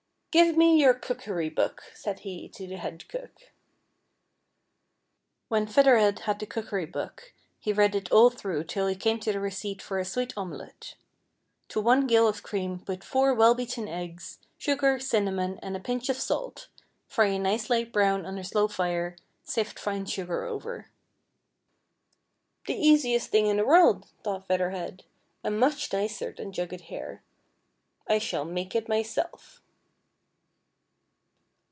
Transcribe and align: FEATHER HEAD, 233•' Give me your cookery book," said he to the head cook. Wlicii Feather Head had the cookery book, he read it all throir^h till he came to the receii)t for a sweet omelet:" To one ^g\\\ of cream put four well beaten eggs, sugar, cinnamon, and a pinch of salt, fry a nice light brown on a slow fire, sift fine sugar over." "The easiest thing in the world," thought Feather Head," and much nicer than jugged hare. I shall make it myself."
FEATHER 0.33 0.53
HEAD, 0.53 0.53
233•' 0.53 0.67
Give 0.71 0.71
me 0.71 0.81
your 0.81 0.93
cookery 0.93 1.49
book," 1.49 1.83
said 1.93 2.19
he 2.19 2.47
to 2.47 2.65
the 2.65 2.77
head 2.77 3.05
cook. 3.09 3.51
Wlicii 5.51 5.69
Feather 5.69 5.97
Head 5.97 6.19
had 6.19 6.39
the 6.39 6.45
cookery 6.45 6.85
book, 6.85 7.33
he 7.59 7.73
read 7.73 7.95
it 7.95 8.09
all 8.13 8.31
throir^h 8.31 8.69
till 8.69 8.87
he 8.87 8.95
came 8.95 9.19
to 9.19 9.33
the 9.33 9.39
receii)t 9.39 9.81
for 9.81 9.99
a 9.99 10.05
sweet 10.05 10.31
omelet:" 10.37 10.95
To 11.67 11.81
one 11.81 12.07
^g\\\ 12.07 12.29
of 12.29 12.43
cream 12.43 12.79
put 12.79 13.03
four 13.03 13.33
well 13.33 13.53
beaten 13.53 13.89
eggs, 13.89 14.39
sugar, 14.57 14.99
cinnamon, 14.99 15.59
and 15.61 15.75
a 15.75 15.81
pinch 15.81 16.07
of 16.07 16.15
salt, 16.15 16.69
fry 17.09 17.25
a 17.25 17.37
nice 17.37 17.69
light 17.69 17.91
brown 17.91 18.25
on 18.25 18.37
a 18.37 18.43
slow 18.45 18.69
fire, 18.69 19.17
sift 19.43 19.77
fine 19.77 20.05
sugar 20.05 20.45
over." 20.45 20.89
"The 22.67 22.77
easiest 22.87 23.31
thing 23.31 23.47
in 23.47 23.57
the 23.57 23.65
world," 23.65 24.07
thought 24.23 24.47
Feather 24.47 24.69
Head," 24.69 25.03
and 25.43 25.59
much 25.59 25.91
nicer 25.91 26.31
than 26.31 26.53
jugged 26.53 26.79
hare. 26.87 27.21
I 28.07 28.17
shall 28.17 28.45
make 28.45 28.73
it 28.73 28.87
myself." 28.87 29.57